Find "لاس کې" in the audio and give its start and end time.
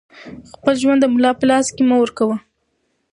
1.49-1.83